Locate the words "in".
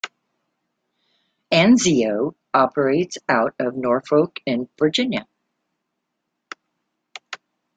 4.47-4.67